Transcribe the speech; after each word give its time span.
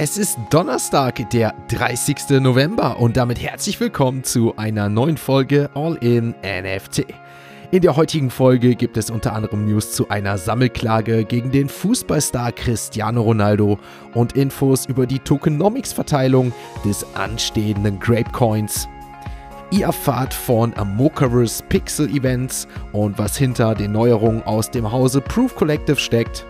Es 0.00 0.16
ist 0.16 0.38
Donnerstag, 0.50 1.28
der 1.30 1.56
30. 1.72 2.40
November 2.40 3.00
und 3.00 3.16
damit 3.16 3.42
herzlich 3.42 3.80
willkommen 3.80 4.22
zu 4.22 4.56
einer 4.56 4.88
neuen 4.88 5.16
Folge 5.16 5.70
All 5.74 5.96
in 5.96 6.36
NFT. 6.40 7.04
In 7.72 7.82
der 7.82 7.96
heutigen 7.96 8.30
Folge 8.30 8.76
gibt 8.76 8.96
es 8.96 9.10
unter 9.10 9.32
anderem 9.32 9.66
News 9.66 9.90
zu 9.90 10.08
einer 10.08 10.38
Sammelklage 10.38 11.24
gegen 11.24 11.50
den 11.50 11.68
Fußballstar 11.68 12.52
Cristiano 12.52 13.22
Ronaldo 13.22 13.80
und 14.14 14.36
Infos 14.36 14.86
über 14.86 15.04
die 15.04 15.18
Tokenomics-Verteilung 15.18 16.52
des 16.84 17.04
anstehenden 17.16 17.98
Grapecoins. 17.98 18.88
Ihr 19.72 19.86
erfahrt 19.86 20.32
von 20.32 20.74
Amokaverse 20.74 21.64
Pixel 21.68 22.08
Events 22.10 22.68
und 22.92 23.18
was 23.18 23.36
hinter 23.36 23.74
den 23.74 23.90
Neuerungen 23.90 24.44
aus 24.44 24.70
dem 24.70 24.92
Hause 24.92 25.20
Proof 25.20 25.56
Collective 25.56 25.98
steckt. 25.98 26.46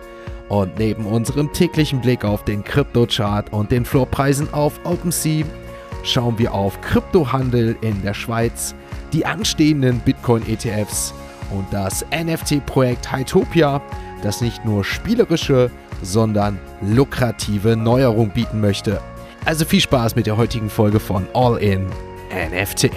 Und 0.49 0.79
neben 0.79 1.05
unserem 1.05 1.53
täglichen 1.53 2.01
Blick 2.01 2.25
auf 2.25 2.43
den 2.43 2.63
Kryptochart 2.63 3.53
und 3.53 3.71
den 3.71 3.85
Floorpreisen 3.85 4.51
auf 4.53 4.79
OpenSea 4.83 5.45
schauen 6.03 6.37
wir 6.39 6.53
auf 6.53 6.81
Kryptohandel 6.81 7.77
in 7.81 8.01
der 8.01 8.13
Schweiz, 8.15 8.73
die 9.13 9.25
anstehenden 9.25 9.99
Bitcoin-ETFs 9.99 11.13
und 11.51 11.65
das 11.71 12.05
NFT-Projekt 12.11 13.11
Hytopia, 13.11 13.81
das 14.23 14.41
nicht 14.41 14.65
nur 14.65 14.83
spielerische, 14.83 15.69
sondern 16.01 16.59
lukrative 16.81 17.75
Neuerungen 17.75 18.31
bieten 18.31 18.59
möchte. 18.59 18.99
Also 19.45 19.65
viel 19.65 19.81
Spaß 19.81 20.15
mit 20.15 20.27
der 20.27 20.37
heutigen 20.37 20.69
Folge 20.69 20.99
von 20.99 21.27
All 21.33 21.57
In 21.57 21.87
NFT. 22.31 22.89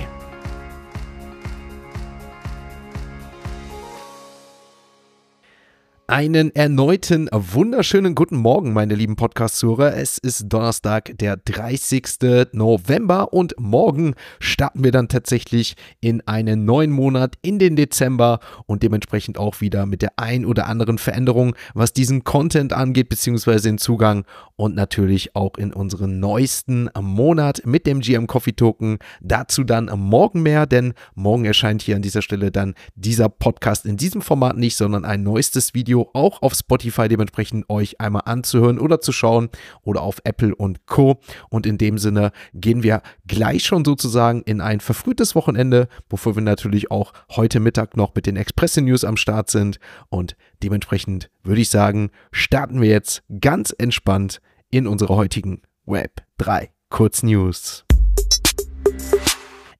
Einen 6.12 6.54
erneuten 6.54 7.30
wunderschönen 7.32 8.14
guten 8.14 8.36
Morgen, 8.36 8.74
meine 8.74 8.94
lieben 8.94 9.16
Podcast-Zuhörer. 9.16 9.96
Es 9.96 10.18
ist 10.18 10.44
Donnerstag, 10.50 11.16
der 11.16 11.38
30. 11.38 12.52
November 12.52 13.32
und 13.32 13.54
morgen 13.58 14.12
starten 14.38 14.84
wir 14.84 14.92
dann 14.92 15.08
tatsächlich 15.08 15.74
in 16.02 16.20
einen 16.28 16.66
neuen 16.66 16.90
Monat 16.90 17.36
in 17.40 17.58
den 17.58 17.76
Dezember 17.76 18.40
und 18.66 18.82
dementsprechend 18.82 19.38
auch 19.38 19.62
wieder 19.62 19.86
mit 19.86 20.02
der 20.02 20.12
ein 20.18 20.44
oder 20.44 20.66
anderen 20.66 20.98
Veränderung, 20.98 21.56
was 21.72 21.94
diesen 21.94 22.24
Content 22.24 22.74
angeht, 22.74 23.08
beziehungsweise 23.08 23.70
den 23.70 23.78
Zugang 23.78 24.26
und 24.56 24.74
natürlich 24.74 25.34
auch 25.34 25.56
in 25.56 25.72
unseren 25.72 26.20
neuesten 26.20 26.90
Monat 27.00 27.62
mit 27.64 27.86
dem 27.86 28.00
GM 28.00 28.26
Coffee 28.26 28.52
Token. 28.52 28.98
Dazu 29.22 29.64
dann 29.64 29.86
morgen 29.96 30.42
mehr, 30.42 30.66
denn 30.66 30.92
morgen 31.14 31.46
erscheint 31.46 31.80
hier 31.80 31.96
an 31.96 32.02
dieser 32.02 32.20
Stelle 32.20 32.50
dann 32.50 32.74
dieser 32.96 33.30
Podcast 33.30 33.86
in 33.86 33.96
diesem 33.96 34.20
Format 34.20 34.58
nicht, 34.58 34.76
sondern 34.76 35.06
ein 35.06 35.22
neuestes 35.22 35.72
Video 35.72 36.01
auch 36.14 36.42
auf 36.42 36.54
Spotify 36.54 37.08
dementsprechend 37.08 37.68
euch 37.70 38.00
einmal 38.00 38.22
anzuhören 38.26 38.78
oder 38.78 39.00
zu 39.00 39.12
schauen 39.12 39.48
oder 39.82 40.02
auf 40.02 40.20
Apple 40.24 40.54
und 40.54 40.86
Co. 40.86 41.20
Und 41.48 41.66
in 41.66 41.78
dem 41.78 41.98
Sinne 41.98 42.32
gehen 42.54 42.82
wir 42.82 43.02
gleich 43.26 43.64
schon 43.64 43.84
sozusagen 43.84 44.42
in 44.42 44.60
ein 44.60 44.80
verfrühtes 44.80 45.34
Wochenende, 45.34 45.88
bevor 46.08 46.34
wir 46.36 46.42
natürlich 46.42 46.90
auch 46.90 47.12
heute 47.30 47.60
Mittag 47.60 47.96
noch 47.96 48.14
mit 48.14 48.26
den 48.26 48.36
Express 48.36 48.76
News 48.76 49.04
am 49.04 49.16
Start 49.16 49.50
sind. 49.50 49.78
Und 50.08 50.36
dementsprechend 50.62 51.30
würde 51.42 51.60
ich 51.60 51.70
sagen, 51.70 52.10
starten 52.30 52.80
wir 52.80 52.88
jetzt 52.88 53.22
ganz 53.40 53.74
entspannt 53.76 54.40
in 54.70 54.86
unsere 54.86 55.16
heutigen 55.16 55.62
Web 55.84 56.22
3 56.38 56.70
Kurznews. 56.90 57.84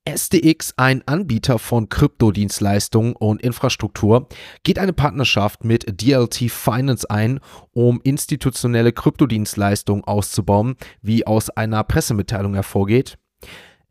SDX, 0.05 0.75
ein 0.77 1.07
Anbieter 1.07 1.61
von 1.61 1.89
Kryptodienstleistungen 1.89 3.15
und 3.15 3.41
Infrastruktur, 3.41 4.29
geht 4.65 4.81
eine 4.81 4.93
Partnerschaft 4.93 5.65
mit 5.65 6.03
DLT 6.03 6.51
Finance 6.51 7.09
ein, 7.09 7.39
um 7.73 8.01
institutionelle 8.03 8.93
Kryptodienstleistungen 8.93 10.03
auszubauen, 10.03 10.75
wie 11.03 11.25
aus 11.25 11.51
einer 11.51 11.85
Pressemitteilung 11.85 12.55
hervorgeht. 12.55 13.17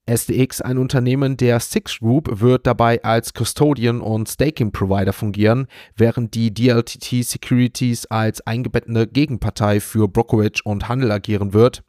SDX, 0.06 0.60
ein 0.60 0.78
Unternehmen 0.78 1.38
der 1.38 1.62
Six 1.62 2.00
Group, 2.00 2.42
wird 2.42 2.68
dabei 2.68 3.02
als 3.04 3.32
Custodian 3.34 4.02
und 4.02 4.28
Staking 4.28 4.74
Provider 4.74 5.14
fungieren, 5.14 5.68
während 5.96 6.34
die 6.34 6.54
DLTT 6.54 7.24
Securities 7.24 8.08
als 8.08 8.46
eingebettete 8.46 9.08
Gegenpartei 9.08 9.80
für 9.80 10.10
Brokerage 10.10 10.62
und 10.66 10.90
Handel 10.90 11.12
agieren 11.12 11.54
wird. 11.54 11.84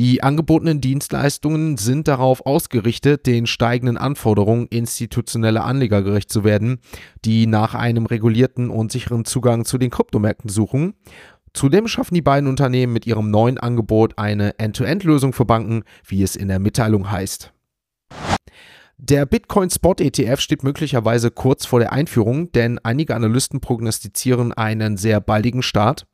Die 0.00 0.22
angebotenen 0.22 0.80
Dienstleistungen 0.80 1.76
sind 1.76 2.08
darauf 2.08 2.46
ausgerichtet, 2.46 3.26
den 3.26 3.46
steigenden 3.46 3.98
Anforderungen 3.98 4.66
institutioneller 4.68 5.66
Anleger 5.66 6.02
gerecht 6.02 6.32
zu 6.32 6.42
werden, 6.42 6.78
die 7.26 7.46
nach 7.46 7.74
einem 7.74 8.06
regulierten 8.06 8.70
und 8.70 8.90
sicheren 8.90 9.26
Zugang 9.26 9.66
zu 9.66 9.76
den 9.76 9.90
Kryptomärkten 9.90 10.48
suchen. 10.48 10.94
Zudem 11.52 11.86
schaffen 11.86 12.14
die 12.14 12.22
beiden 12.22 12.48
Unternehmen 12.48 12.94
mit 12.94 13.06
ihrem 13.06 13.30
neuen 13.30 13.58
Angebot 13.58 14.16
eine 14.16 14.58
End-to-End-Lösung 14.58 15.34
für 15.34 15.44
Banken, 15.44 15.82
wie 16.06 16.22
es 16.22 16.34
in 16.34 16.48
der 16.48 16.60
Mitteilung 16.60 17.10
heißt. 17.10 17.52
Der 18.96 19.26
Bitcoin 19.26 19.68
Spot 19.68 19.96
ETF 19.98 20.40
steht 20.40 20.62
möglicherweise 20.62 21.30
kurz 21.30 21.66
vor 21.66 21.78
der 21.78 21.92
Einführung, 21.92 22.50
denn 22.52 22.78
einige 22.78 23.14
Analysten 23.14 23.60
prognostizieren 23.60 24.54
einen 24.54 24.96
sehr 24.96 25.20
baldigen 25.20 25.62
Start. 25.62 26.06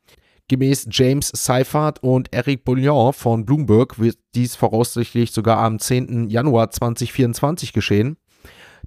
Gemäß 0.49 0.87
James 0.93 1.33
Seifert 1.34 2.05
und 2.05 2.33
Eric 2.33 2.65
Bouillon 2.65 3.12
von 3.12 3.45
Bloomberg 3.45 3.99
wird 3.99 4.17
dies 4.37 4.55
voraussichtlich 4.55 5.33
sogar 5.33 5.59
am 5.59 5.81
10. 5.81 6.29
Januar 6.29 6.71
2024 6.71 7.73
geschehen. 7.73 8.17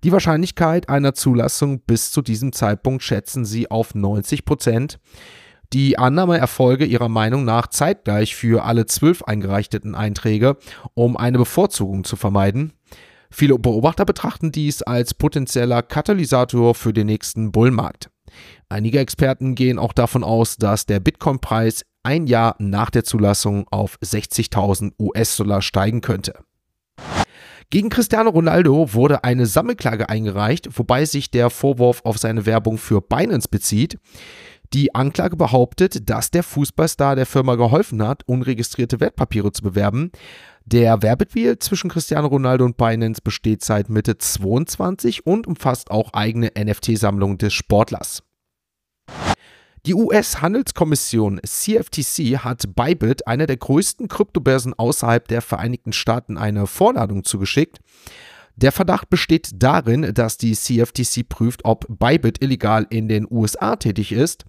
Die 0.06 0.14
Wahrscheinlichkeit 0.14 0.88
einer 0.88 1.14
Zulassung 1.14 1.82
bis 1.82 2.12
zu 2.12 2.22
diesem 2.22 2.54
Zeitpunkt 2.54 3.04
schätzen 3.04 3.44
sie 3.44 3.70
auf 3.70 3.94
90 3.94 4.46
Prozent. 4.46 5.00
Die 5.74 6.00
Annahme 6.00 6.38
erfolge 6.38 6.86
ihrer 6.86 7.10
Meinung 7.10 7.44
nach 7.44 7.68
zeitgleich 7.68 8.36
für 8.36 8.64
alle 8.64 8.86
zwölf 8.86 9.24
eingereichten 9.24 9.96
Einträge, 9.96 10.56
um 10.94 11.18
eine 11.18 11.40
Bevorzugung 11.40 12.06
zu 12.06 12.16
vermeiden. 12.16 12.72
Viele 13.30 13.60
Beobachter 13.60 14.06
betrachten 14.06 14.54
dies 14.54 14.82
als 14.82 15.14
potenzieller 15.14 15.84
Katalysator 15.84 16.74
für 16.74 16.94
den 16.94 17.08
nächsten 17.08 17.52
Bullmarkt. 17.52 18.10
Einige 18.70 19.00
Experten 19.00 19.56
gehen 19.56 19.80
auch 19.80 19.94
davon 19.94 20.24
aus, 20.24 20.58
dass 20.58 20.86
der 20.86 21.00
Bitcoin-Preis 21.00 21.84
ein 22.04 22.28
Jahr 22.28 22.56
nach 22.60 22.90
der 22.90 23.04
Zulassung 23.04 23.68
auf 23.70 23.98
60.000 24.04 24.94
US-Dollar 25.00 25.62
steigen 25.62 26.02
könnte. 26.02 26.34
Gegen 27.72 27.90
Cristiano 27.90 28.32
Ronaldo 28.32 28.94
wurde 28.94 29.24
eine 29.24 29.46
Sammelklage 29.46 30.10
eingereicht, 30.10 30.80
wobei 30.80 31.06
sich 31.06 31.30
der 31.30 31.52
Vorwurf 31.52 32.02
auf 32.04 32.18
seine 32.18 32.48
Werbung 32.48 32.80
für 32.80 33.00
Binance 33.00 33.48
bezieht. 33.48 34.00
Die 34.74 34.94
Anklage 34.96 35.36
behauptet, 35.36 36.10
dass 36.10 36.32
der 36.32 36.44
Fußballstar 36.44 37.16
der 37.16 37.26
Firma 37.26 37.56
geholfen 37.56 38.02
hat, 38.08 38.24
unregistrierte 38.28 39.00
Wertpapiere 39.00 39.52
zu 39.52 39.64
bewerben. 39.64 40.12
Der 40.72 41.02
Werbedeal 41.02 41.58
zwischen 41.58 41.90
Cristiano 41.90 42.28
Ronaldo 42.28 42.64
und 42.64 42.78
Binance 42.78 43.22
besteht 43.24 43.64
seit 43.64 43.90
Mitte 43.90 44.20
22 44.20 45.26
und 45.26 45.48
umfasst 45.48 45.90
auch 45.90 46.14
eigene 46.14 46.52
NFT-Sammlungen 46.56 47.40
des 47.40 47.56
Sportlers. 47.56 48.22
Die 49.88 49.96
US-Handelskommission 49.96 51.40
CFTC 51.44 52.44
hat 52.44 52.76
Bybit, 52.76 53.26
einer 53.26 53.48
der 53.48 53.58
größten 53.58 54.10
Kryptobörsen 54.10 54.76
außerhalb 54.76 55.28
der 55.28 55.42
Vereinigten 55.42 55.92
Staaten, 55.92 56.38
eine 56.38 56.68
Vorladung 56.68 57.24
zugeschickt. 57.24 57.80
Der 58.56 58.72
Verdacht 58.72 59.10
besteht 59.10 59.50
darin, 59.56 60.14
dass 60.14 60.38
die 60.38 60.54
CFTC 60.54 61.28
prüft, 61.28 61.66
ob 61.66 61.88
Bybit 61.88 62.44
illegal 62.44 62.86
in 62.92 63.08
den 63.08 63.26
USA 63.28 63.76
tätig 63.76 64.12
ist. 64.12 64.46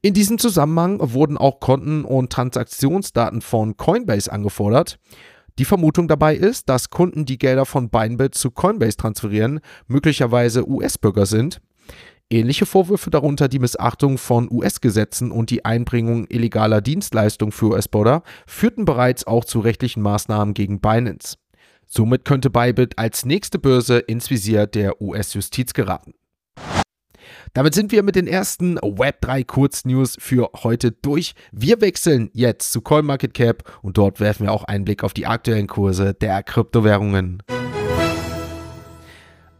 In 0.00 0.14
diesem 0.14 0.38
Zusammenhang 0.38 1.12
wurden 1.12 1.36
auch 1.36 1.60
Konten 1.60 2.06
und 2.06 2.32
Transaktionsdaten 2.32 3.42
von 3.42 3.76
Coinbase 3.76 4.32
angefordert. 4.32 4.98
Die 5.62 5.66
Vermutung 5.66 6.08
dabei 6.08 6.34
ist, 6.34 6.68
dass 6.68 6.90
Kunden, 6.90 7.24
die 7.24 7.38
Gelder 7.38 7.66
von 7.66 7.88
Bybit 7.88 8.34
zu 8.34 8.50
Coinbase 8.50 8.96
transferieren, 8.96 9.60
möglicherweise 9.86 10.68
US-Bürger 10.68 11.24
sind. 11.24 11.60
Ähnliche 12.30 12.66
Vorwürfe, 12.66 13.10
darunter 13.10 13.46
die 13.46 13.60
Missachtung 13.60 14.18
von 14.18 14.50
US-Gesetzen 14.50 15.30
und 15.30 15.50
die 15.50 15.64
Einbringung 15.64 16.26
illegaler 16.28 16.80
Dienstleistungen 16.80 17.52
für 17.52 17.66
US-Bürger, 17.66 18.24
führten 18.44 18.84
bereits 18.84 19.24
auch 19.24 19.44
zu 19.44 19.60
rechtlichen 19.60 20.02
Maßnahmen 20.02 20.52
gegen 20.52 20.80
Binance. 20.80 21.36
Somit 21.86 22.24
könnte 22.24 22.50
Bybit 22.50 22.98
als 22.98 23.24
nächste 23.24 23.60
Börse 23.60 24.00
ins 24.00 24.30
Visier 24.30 24.66
der 24.66 25.00
US-Justiz 25.00 25.74
geraten. 25.74 26.14
Damit 27.54 27.74
sind 27.74 27.92
wir 27.92 28.02
mit 28.02 28.16
den 28.16 28.26
ersten 28.26 28.78
Web3 28.78 29.44
Kurznews 29.44 30.16
für 30.18 30.50
heute 30.62 30.90
durch. 30.90 31.34
Wir 31.52 31.82
wechseln 31.82 32.30
jetzt 32.32 32.72
zu 32.72 32.80
CoinMarketCap 32.80 33.80
und 33.82 33.98
dort 33.98 34.20
werfen 34.20 34.46
wir 34.46 34.52
auch 34.52 34.64
einen 34.64 34.86
Blick 34.86 35.04
auf 35.04 35.12
die 35.12 35.26
aktuellen 35.26 35.66
Kurse 35.66 36.14
der 36.14 36.42
Kryptowährungen. 36.42 37.42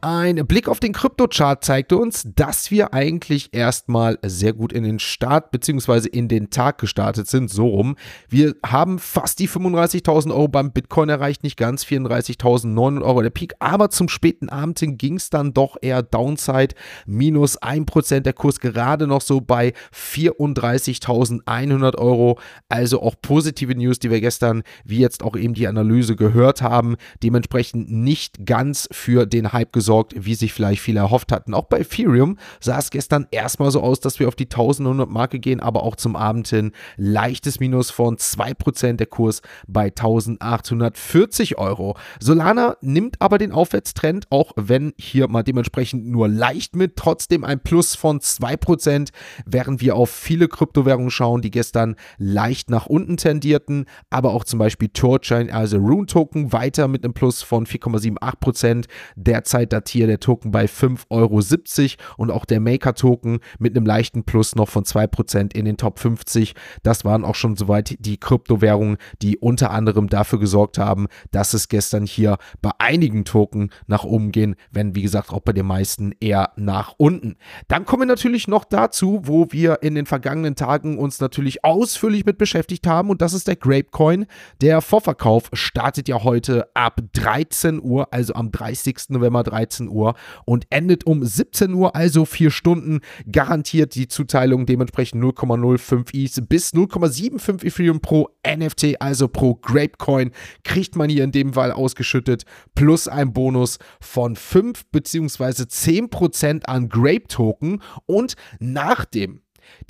Ein 0.05 0.49
Blick 0.49 0.69
auf 0.69 0.81
den 0.81 0.93
Kryptochart 0.93 1.63
zeigte 1.63 1.97
uns, 1.97 2.27
dass 2.35 2.73
wir 2.73 2.93
eigentlich 2.93 3.55
erstmal 3.55 4.19
sehr 4.25 4.53
gut 4.53 4.73
in 4.73 4.83
den 4.83 4.99
Start 4.99 5.53
bzw. 5.53 6.09
in 6.09 6.27
den 6.27 6.51
Tag 6.51 6.79
gestartet 6.79 7.29
sind, 7.29 7.53
so 7.53 7.69
rum. 7.69 7.95
Wir 8.29 8.57
haben 8.67 8.99
fast 8.99 9.39
die 9.39 9.49
35.000 9.49 10.33
Euro 10.33 10.49
beim 10.49 10.73
Bitcoin 10.73 11.09
erreicht, 11.09 11.45
nicht 11.45 11.57
ganz 11.57 11.85
34.900 11.85 13.01
Euro 13.01 13.23
der 13.23 13.31
Peak, 13.31 13.55
aber 13.61 13.91
zum 13.91 14.09
späten 14.09 14.49
Abend 14.49 14.81
hin 14.81 14.99
ging 14.99 15.19
es 15.19 15.31
dann 15.31 15.55
doch 15.55 15.77
eher 15.81 16.03
Downside, 16.03 16.75
minus 17.07 17.63
1% 17.63 18.23
der 18.23 18.33
Kurs 18.33 18.59
gerade 18.59 19.07
noch 19.07 19.21
so 19.21 19.41
bei 19.41 19.73
34.100 19.95 21.97
Euro, 21.97 22.41
also 22.69 23.01
auch 23.01 23.15
positive 23.23 23.77
News, 23.77 24.01
die 24.01 24.11
wir 24.11 24.21
gestern, 24.21 24.65
wie 24.85 24.99
jetzt 24.99 25.23
auch 25.23 25.37
eben 25.37 25.55
die 25.55 25.69
Analyse 25.69 26.17
gehört 26.17 26.61
haben, 26.61 26.97
dementsprechend 27.23 27.89
nicht 27.89 28.45
ganz 28.45 28.89
für 28.91 29.27
den 29.27 29.53
Hype 29.53 29.73
gesorgt 29.73 29.92
gesorgt, 29.93 30.15
wie 30.17 30.35
sich 30.35 30.55
vielleicht 30.55 30.81
viele 30.81 31.01
erhofft 31.01 31.33
hatten. 31.33 31.53
Auch 31.53 31.65
bei 31.65 31.81
Ethereum 31.81 32.39
sah 32.61 32.79
es 32.79 32.91
gestern 32.91 33.27
erstmal 33.31 33.71
so 33.71 33.83
aus, 33.83 34.01
dass 34.01 34.19
wir 34.19 34.29
auf 34.29 34.37
die 34.37 34.47
1100 34.47 35.09
Marke 35.09 35.39
gehen, 35.39 35.61
aber 35.61 35.83
auch 35.83 35.97
zum 35.97 36.17
Abend 36.17 36.49
hin 36.49 36.73
leichtes 36.97 37.61
Minus 37.61 37.91
von 37.91 38.17
2%, 38.17 38.95
der 38.95 39.07
Kurs 39.07 39.43
bei 39.67 39.87
1840 39.87 41.59
Euro. 41.59 41.97
Solana 42.21 42.77
nimmt 42.81 43.21
aber 43.21 43.37
den 43.37 43.53
Aufwärtstrend, 43.53 44.27
auch 44.31 44.53
wenn 44.57 44.95
hier 44.99 45.29
mal 45.29 45.43
dementsprechend 45.43 46.07
nur 46.07 46.27
leicht 46.27 46.75
mit, 46.75 46.97
trotzdem 46.97 47.45
ein 47.45 47.61
Plus 47.61 47.95
von 47.95 48.21
2%, 48.21 49.11
während 49.45 49.83
wir 49.83 49.97
auf 49.97 50.09
viele 50.09 50.49
Kryptowährungen 50.49 51.11
schauen, 51.11 51.43
die 51.43 51.51
gestern 51.51 51.97
leicht 52.17 52.71
nach 52.71 52.87
unten 52.87 53.19
tendierten, 53.19 53.85
aber 54.09 54.33
auch 54.33 54.45
zum 54.45 54.59
Beispiel 54.59 54.89
Torchain, 54.89 55.51
also 55.51 55.77
Rune 55.77 56.07
Token, 56.07 56.53
weiter 56.53 56.89
mit 56.89 57.05
einem 57.05 57.13
Plus 57.13 57.43
von 57.43 57.67
4,78%, 57.67 58.87
derzeit 59.17 59.73
datiert 59.83 60.09
der 60.09 60.21
Token 60.21 60.53
bei 60.53 60.67
5,70 60.67 61.09
Euro 61.11 62.15
und 62.17 62.31
auch 62.31 62.45
der 62.45 62.61
Maker-Token 62.61 63.41
mit 63.59 63.77
einem 63.77 63.85
leichten 63.85 64.25
Plus 64.25 64.55
noch 64.55 64.69
von 64.69 64.85
2% 64.85 65.55
in 65.55 65.65
den 65.65 65.77
Top 65.77 65.99
50. 65.99 66.55
Das 66.83 67.05
waren 67.05 67.25
auch 67.25 67.35
schon 67.35 67.57
soweit 67.57 67.97
die 67.99 68.17
Kryptowährungen, 68.17 68.97
die 69.23 69.39
unter 69.39 69.71
anderem 69.71 70.09
dafür 70.09 70.39
gesorgt 70.39 70.79
haben, 70.79 71.09
dass 71.33 71.55
es 71.55 71.69
gestern 71.69 72.07
hier 72.07 72.39
bei 72.61 72.71
einigen 72.79 73.25
Token 73.25 73.71
nach 73.87 74.05
oben 74.05 74.31
gehen, 74.31 74.55
wenn 74.71 74.95
wie 74.95 75.03
gesagt 75.03 75.31
auch 75.33 75.41
bei 75.41 75.53
den 75.53 75.67
meisten 75.67 76.13
eher 76.21 76.53
nach 76.57 76.95
unten. 76.97 77.37
Dann 77.69 77.85
kommen 77.85 78.03
wir 78.03 78.07
natürlich 78.07 78.47
noch 78.47 78.65
dazu, 78.65 79.23
wo 79.25 79.49
wir 79.51 79.83
in 79.83 79.95
den 79.95 80.07
vergangenen 80.07 80.55
Tagen 80.55 80.99
uns 80.99 81.21
natürlich 81.21 81.65
ausführlich 81.65 82.25
mit 82.25 82.39
beschäftigt 82.39 82.87
haben 82.87 83.11
und 83.11 83.21
das 83.21 83.33
ist 83.33 83.49
der 83.49 83.57
Grapecoin. 83.57 84.27
Der 84.61 84.81
Vorverkauf 84.81 85.51
startet 85.53 86.09
ja 86.09 86.23
heute 86.23 86.69
ab 86.75 87.01
13 87.15 87.83
Uhr, 87.83 88.13
also 88.13 88.35
am 88.35 88.53
30. 88.53 89.11
November 89.11 89.43
13 89.43 89.72
13 89.73 89.89
Uhr 89.89 90.15
und 90.45 90.67
endet 90.71 91.05
um 91.05 91.25
17 91.25 91.73
Uhr, 91.75 91.97
also 91.97 92.25
vier 92.25 92.51
Stunden. 92.51 93.01
Garantiert 93.31 93.95
die 93.95 94.09
Zuteilung 94.09 94.67
dementsprechend 94.67 95.23
0,05 95.23 96.15
ETH 96.15 96.49
bis 96.49 96.73
0,75 96.73 97.65
Ethereum 97.65 98.01
pro 98.01 98.29
NFT, 98.47 99.01
also 99.01 99.29
pro 99.29 99.55
Grapecoin, 99.55 100.33
kriegt 100.65 100.97
man 100.97 101.09
hier 101.09 101.25
in 101.25 101.33
dem 101.33 101.55
Fall 101.55 101.73
ausgeschüttet, 101.73 102.45
plus 102.75 103.09
ein 103.09 103.33
Bonus 103.33 103.79
von 104.01 104.37
5 104.37 104.87
bzw. 104.91 105.63
10% 105.63 106.65
an 106.65 106.89
Grape-Token 106.89 107.81
und 108.07 108.35
nach 108.61 109.05
dem 109.05 109.41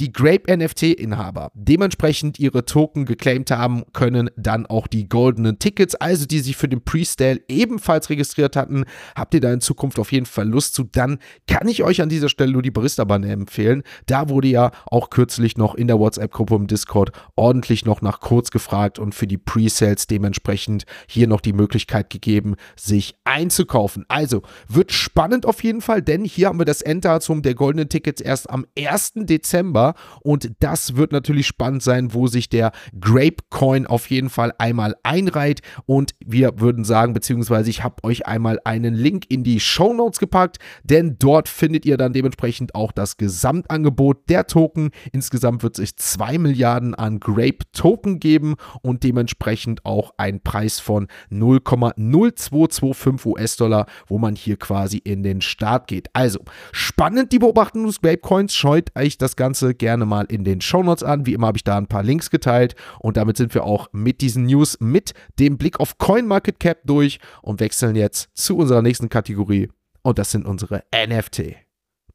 die 0.01 0.13
Grape-NFT-Inhaber 0.13 1.51
dementsprechend 1.55 2.39
ihre 2.39 2.65
Token 2.65 3.05
geclaimed 3.05 3.51
haben, 3.51 3.85
können 3.93 4.31
dann 4.37 4.67
auch 4.67 4.87
die 4.87 5.09
goldenen 5.09 5.59
Tickets, 5.59 5.95
also 5.95 6.27
die 6.27 6.41
sich 6.41 6.57
für 6.57 6.69
den 6.69 6.83
Pre-Sale 6.83 7.41
ebenfalls 7.49 8.11
registriert 8.11 8.57
hatten, 8.57 8.85
habt 9.15 9.35
ihr 9.35 9.41
da 9.41 9.53
in 9.53 9.61
Zukunft 9.61 9.99
auf 9.99 10.13
jeden 10.13 10.27
Fall 10.27 10.49
Lust 10.49 10.75
zu, 10.75 10.85
dann 10.85 11.19
kann 11.47 11.69
ich 11.69 11.83
euch 11.83 12.03
an 12.03 12.09
dieser 12.09 12.29
Stelle 12.29 12.53
nur 12.53 12.63
die 12.63 12.71
Barista-Banne 12.71 13.31
empfehlen. 13.31 13.83
Da 14.07 14.29
wurde 14.29 14.49
ja 14.49 14.71
auch 14.87 15.11
kürzlich 15.11 15.57
noch 15.57 15.75
in 15.75 15.87
der 15.87 15.99
WhatsApp-Gruppe 15.99 16.55
im 16.57 16.67
Discord 16.67 17.13
ordentlich 17.37 17.85
noch 17.85 18.03
nach 18.03 18.21
kurz 18.21 18.51
gefragt 18.51 18.99
und 18.99 19.15
für 19.15 19.27
die 19.27 19.39
Pre-Sales 19.39 20.07
dementsprechend 20.07 20.85
hier 21.09 21.27
noch 21.27 21.41
die 21.41 21.53
Möglichkeit 21.53 22.11
gegeben, 22.11 22.57
sich 22.77 23.15
einzukaufen. 23.25 24.05
Also 24.09 24.43
wird 24.69 24.93
spannend 24.93 25.47
auf 25.47 25.63
jeden 25.63 25.81
Fall, 25.81 26.03
denn 26.03 26.25
hier 26.25 26.49
haben 26.49 26.59
wir 26.59 26.65
das 26.65 26.83
Enddatum 26.83 27.43
der 27.43 27.55
goldenen 27.55 27.89
Tickets 27.89 28.21
erst 28.21 28.51
am 28.51 28.67
1. 28.79 29.13
Dezember 29.17 29.62
Dezember. 29.63 29.95
Und 30.21 30.53
das 30.61 30.97
wird 30.97 31.13
natürlich 31.13 31.47
spannend 31.47 31.83
sein, 31.83 32.15
wo 32.15 32.27
sich 32.27 32.49
der 32.49 32.73
Grape 32.99 33.37
Coin 33.51 33.87
auf 33.87 34.11
jeden 34.11 34.31
Fall 34.31 34.53
einmal 34.59 34.97
einreiht. 35.03 35.61
Und 35.87 36.15
wir 36.25 36.59
würden 36.61 36.85
sagen, 36.85 37.13
beziehungsweise 37.13 37.71
ich 37.71 37.85
habe 37.85 38.03
euch 38.03 38.27
einmal 38.27 38.59
einen 38.65 38.95
Link 38.95 39.27
in 39.29 39.45
die 39.45 39.61
Show 39.61 39.93
Notes 39.95 40.19
gepackt, 40.19 40.59
denn 40.83 41.17
dort 41.19 41.49
findet 41.49 41.87
ihr 41.87 41.97
dann 41.97 42.13
dementsprechend 42.13 42.75
auch 42.75 42.93
das 42.93 43.17
Gesamtangebot 43.17 44.29
der 44.29 44.47
Token. 44.47 44.91
Insgesamt 45.13 45.63
wird 45.63 45.79
es 45.79 45.95
2 45.97 46.39
Milliarden 46.39 46.95
an 46.95 47.21
Grape 47.21 47.59
Token 47.73 48.19
geben 48.19 48.57
und 48.83 49.05
dementsprechend 49.05 49.85
auch 49.85 50.13
ein 50.17 50.41
Preis 50.41 50.81
von 50.81 51.07
0,0225 51.31 53.27
US-Dollar, 53.27 53.87
wo 54.07 54.19
man 54.19 54.35
hier 54.35 54.57
quasi 54.57 54.99
in 54.99 55.23
den 55.23 55.41
Start 55.41 55.87
geht. 55.87 56.09
Also 56.13 56.41
spannend 56.73 57.33
die 57.33 57.39
Beobachtung 57.39 57.87
des 57.87 58.01
Grape 58.01 58.19
Coins. 58.19 58.55
Scheut 58.55 58.91
euch 58.97 59.19
das 59.19 59.37
Ganze 59.37 59.52
Ganze 59.53 59.75
gerne 59.75 60.07
mal 60.07 60.25
in 60.31 60.45
den 60.45 60.63
Shownotes 60.63 61.03
an. 61.03 61.27
Wie 61.27 61.35
immer 61.35 61.49
habe 61.49 61.59
ich 61.59 61.65
da 61.65 61.77
ein 61.77 61.87
paar 61.87 62.03
Links 62.03 62.31
geteilt 62.31 62.75
und 63.01 63.19
damit 63.19 63.37
sind 63.37 63.53
wir 63.53 63.65
auch 63.65 63.89
mit 63.93 64.23
diesen 64.23 64.47
News 64.47 64.79
mit 64.81 65.13
dem 65.39 65.59
Blick 65.59 65.79
auf 65.79 65.99
CoinMarketCap 65.99 66.79
durch 66.87 67.19
und 67.43 67.61
wechseln 67.61 67.95
jetzt 67.95 68.31
zu 68.33 68.57
unserer 68.57 68.81
nächsten 68.81 69.11
Kategorie 69.11 69.69
und 70.01 70.19
das 70.19 70.31
sind 70.31 70.47
unsere 70.47 70.85
NFT 70.97 71.57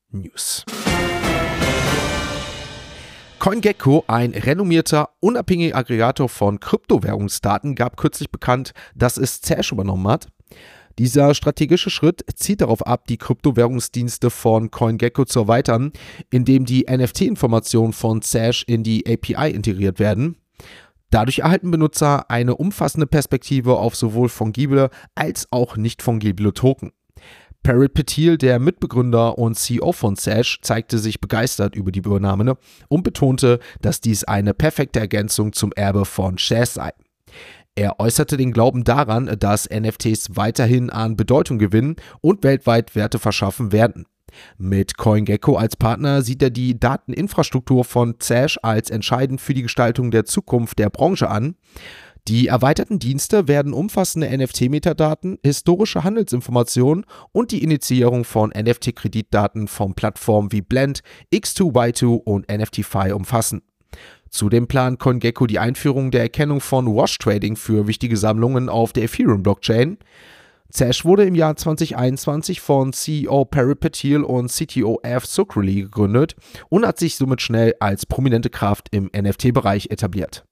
News. 0.09 0.65
CoinGecko, 3.37 4.03
ein 4.07 4.31
renommierter, 4.31 5.09
unabhängiger 5.19 5.75
Aggregator 5.75 6.29
von 6.29 6.59
Kryptowährungsdaten, 6.59 7.75
gab 7.75 7.97
kürzlich 7.97 8.31
bekannt, 8.31 8.73
dass 8.95 9.17
es 9.17 9.41
Zash 9.41 9.71
übernommen 9.71 10.07
hat. 10.07 10.27
Dieser 10.99 11.35
strategische 11.35 11.91
Schritt 11.91 12.25
zielt 12.35 12.61
darauf 12.61 12.85
ab, 12.85 13.05
die 13.07 13.17
Kryptowährungsdienste 13.17 14.31
von 14.31 14.71
CoinGecko 14.71 15.25
zu 15.25 15.41
erweitern, 15.41 15.91
indem 16.31 16.65
die 16.65 16.85
NFT-Informationen 16.89 17.93
von 17.93 18.23
Sash 18.23 18.63
in 18.67 18.83
die 18.83 19.05
API 19.05 19.51
integriert 19.51 19.99
werden. 19.99 20.37
Dadurch 21.11 21.39
erhalten 21.39 21.71
Benutzer 21.71 22.29
eine 22.31 22.55
umfassende 22.55 23.07
Perspektive 23.07 23.77
auf 23.77 23.95
sowohl 23.95 24.27
fungible 24.27 24.89
als 25.13 25.47
auch 25.51 25.77
nicht 25.77 26.01
fungible 26.01 26.53
Token. 26.53 26.91
Parrot 27.63 27.93
Petil, 27.93 28.37
der 28.37 28.59
Mitbegründer 28.59 29.37
und 29.37 29.55
CEO 29.55 29.91
von 29.91 30.15
Sash, 30.15 30.59
zeigte 30.61 30.97
sich 30.97 31.21
begeistert 31.21 31.75
über 31.75 31.91
die 31.91 31.99
Übernahme 31.99 32.57
und 32.87 33.03
betonte, 33.03 33.59
dass 33.81 34.01
dies 34.01 34.23
eine 34.23 34.53
perfekte 34.53 34.99
Ergänzung 34.99 35.53
zum 35.53 35.71
Erbe 35.73 36.05
von 36.05 36.37
Shares 36.37 36.75
sei. 36.75 36.93
Er 37.77 37.99
äußerte 37.99 38.37
den 38.37 38.53
Glauben 38.53 38.83
daran, 38.83 39.37
dass 39.37 39.69
NFTs 39.69 40.35
weiterhin 40.35 40.89
an 40.89 41.15
Bedeutung 41.15 41.59
gewinnen 41.59 41.95
und 42.21 42.43
weltweit 42.43 42.95
Werte 42.95 43.19
verschaffen 43.19 43.71
werden. 43.71 44.07
Mit 44.57 44.97
CoinGecko 44.97 45.57
als 45.57 45.75
Partner 45.75 46.23
sieht 46.23 46.41
er 46.41 46.49
die 46.49 46.79
Dateninfrastruktur 46.79 47.85
von 47.85 48.15
Zash 48.17 48.57
als 48.63 48.89
entscheidend 48.89 49.41
für 49.41 49.53
die 49.53 49.61
Gestaltung 49.61 50.09
der 50.09 50.25
Zukunft 50.25 50.79
der 50.79 50.89
Branche 50.89 51.29
an. 51.29 51.55
Die 52.27 52.47
erweiterten 52.47 52.97
Dienste 52.97 53.47
werden 53.47 53.73
umfassende 53.73 54.35
NFT-Metadaten, 54.35 55.37
historische 55.43 56.03
Handelsinformationen 56.03 57.05
und 57.31 57.51
die 57.51 57.61
Initiierung 57.61 58.23
von 58.23 58.49
NFT-Kreditdaten 58.49 59.67
von 59.67 59.93
Plattformen 59.93 60.51
wie 60.51 60.61
Blend, 60.61 61.01
X2Y2 61.31 62.05
und 62.07 62.51
NFTFi 62.51 63.11
umfassen. 63.11 63.61
Zudem 64.29 64.67
plant 64.67 64.99
CoinGecko 64.99 65.47
die 65.47 65.59
Einführung 65.59 66.11
der 66.11 66.21
Erkennung 66.21 66.61
von 66.61 66.87
Wash 66.87 67.17
Trading 67.17 67.55
für 67.55 67.87
wichtige 67.87 68.17
Sammlungen 68.17 68.69
auf 68.69 68.93
der 68.93 69.03
Ethereum-Blockchain. 69.03 69.97
Zash 70.69 71.05
wurde 71.05 71.23
im 71.23 71.35
Jahr 71.35 71.55
2021 71.55 72.59
von 72.59 72.91
CEO 72.91 73.45
Perry 73.45 73.75
Patil 73.75 74.23
und 74.23 74.51
CTO 74.51 74.99
F. 75.01 75.25
Sucrely 75.25 75.83
gegründet 75.83 76.35
und 76.69 76.85
hat 76.85 76.99
sich 76.99 77.15
somit 77.15 77.41
schnell 77.41 77.73
als 77.79 78.05
prominente 78.05 78.49
Kraft 78.49 78.89
im 78.91 79.09
NFT-Bereich 79.15 79.89
etabliert. 79.91 80.43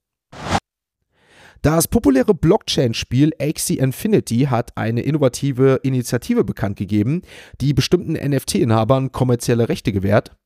Das 1.61 1.87
populäre 1.87 2.35
Blockchain-Spiel 2.35 3.31
Axie 3.39 3.79
Infinity 3.79 4.47
hat 4.49 4.77
eine 4.77 5.01
innovative 5.01 5.79
Initiative 5.81 6.43
bekannt 6.43 6.77
gegeben, 6.77 7.23
die 7.59 7.73
bestimmten 7.73 8.13
NFT-Inhabern 8.13 9.11
kommerzielle 9.11 9.67
Rechte 9.67 9.91
gewährt. 9.91 10.37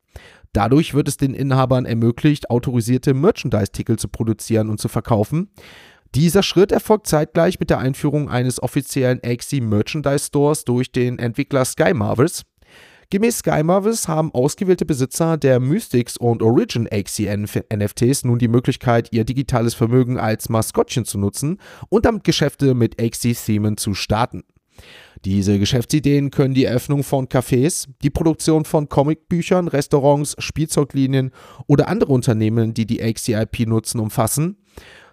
Dadurch 0.53 0.93
wird 0.93 1.07
es 1.07 1.17
den 1.17 1.33
Inhabern 1.33 1.85
ermöglicht, 1.85 2.49
autorisierte 2.49 3.13
Merchandise-Titel 3.13 3.97
zu 3.97 4.07
produzieren 4.07 4.69
und 4.69 4.79
zu 4.79 4.87
verkaufen. 4.87 5.49
Dieser 6.15 6.41
Schritt 6.41 6.71
erfolgt 6.71 7.05
zeitgleich 7.05 7.59
mit 7.59 7.69
der 7.69 7.77
Einführung 7.77 8.29
eines 8.29 8.61
offiziellen 8.61 9.19
Axie 9.23 9.61
Merchandise 9.61 10.25
Stores 10.25 10.63
durch 10.63 10.91
den 10.91 11.19
Entwickler 11.19 11.65
Sky 11.65 11.93
Marvels. 11.93 12.45
Gemäß 13.11 13.39
Sky 13.39 13.63
Marvels 13.63 14.07
haben 14.07 14.31
ausgewählte 14.33 14.85
Besitzer 14.85 15.37
der 15.37 15.59
Mystics 15.59 16.17
und 16.17 16.43
Origin 16.43 16.87
Axie 16.91 17.27
NFTs 17.27 18.23
nun 18.23 18.37
die 18.37 18.47
Möglichkeit, 18.47 19.09
ihr 19.11 19.23
digitales 19.23 19.73
Vermögen 19.73 20.19
als 20.19 20.49
Maskottchen 20.49 21.05
zu 21.05 21.17
nutzen 21.17 21.59
und 21.89 22.05
damit 22.05 22.23
Geschäfte 22.23 22.73
mit 22.73 23.01
Axie-Themen 23.01 23.77
zu 23.77 23.93
starten. 23.93 24.43
Diese 25.25 25.59
Geschäftsideen 25.59 26.31
können 26.31 26.53
die 26.53 26.65
Eröffnung 26.65 27.03
von 27.03 27.27
Cafés, 27.27 27.87
die 28.01 28.09
Produktion 28.09 28.63
von 28.63 28.87
Comicbüchern, 28.87 29.67
Restaurants, 29.67 30.35
Spielzeuglinien 30.39 31.31
oder 31.67 31.89
andere 31.89 32.13
Unternehmen, 32.13 32.73
die 32.73 32.85
die 32.85 32.97
XCIP 32.97 33.67
nutzen, 33.67 33.99
umfassen. 33.99 34.57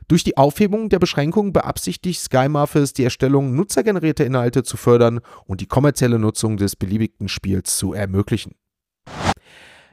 Durch 0.09 0.23
die 0.23 0.37
Aufhebung 0.37 0.89
der 0.89 1.01
Beschränkungen 1.01 1.53
beabsichtigt 1.53 2.21
Sky 2.21 2.49
Muffers 2.49 2.93
die 2.93 3.03
Erstellung 3.03 3.57
nutzergenerierter 3.57 4.25
Inhalte 4.25 4.63
zu 4.63 4.77
fördern 4.77 5.21
und 5.47 5.61
die 5.61 5.67
kommerzielle 5.67 6.21
Nutzung 6.21 6.57
des 6.57 6.77
beliebigen 6.77 7.29
Spiels 7.29 7.77
zu 7.77 7.93
ermöglichen. 7.93 8.55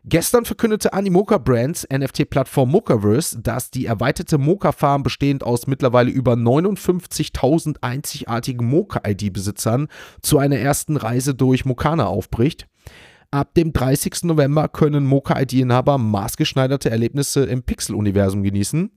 Gestern 0.05 0.43
verkündete 0.43 0.91
Animoca 0.91 1.37
Brands 1.37 1.87
NFT-Plattform 1.89 2.69
Mocaverse, 2.69 3.39
dass 3.41 3.71
die 3.71 3.85
erweiterte 3.85 4.37
Moca-Farm 4.37 5.01
bestehend 5.01 5.45
aus 5.45 5.65
mittlerweile 5.65 6.11
über 6.11 6.33
59.000 6.33 7.77
einzigartigen 7.79 8.67
Moca-ID-Besitzern 8.67 9.87
zu 10.21 10.39
einer 10.39 10.57
ersten 10.57 10.97
Reise 10.97 11.33
durch 11.35 11.63
Mokana 11.63 12.07
aufbricht. 12.07 12.67
Ab 13.31 13.53
dem 13.55 13.71
30. 13.71 14.25
November 14.25 14.67
können 14.67 15.05
Mocha-ID-Inhaber 15.05 15.97
maßgeschneiderte 15.97 16.89
Erlebnisse 16.89 17.45
im 17.45 17.63
Pixel-Universum 17.63 18.43
genießen. 18.43 18.91